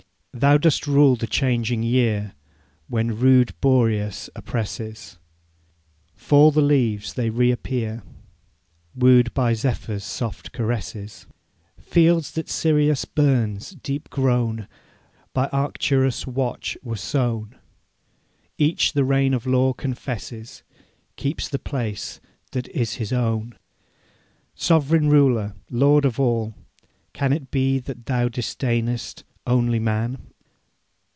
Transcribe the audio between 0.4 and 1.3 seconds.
dost rule the